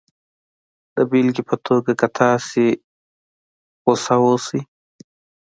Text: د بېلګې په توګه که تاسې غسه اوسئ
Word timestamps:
د 0.95 0.97
بېلګې 1.09 1.43
په 1.49 1.55
توګه 1.67 1.91
که 1.99 2.07
تاسې 2.19 2.65
غسه 3.85 4.15
اوسئ 4.25 4.61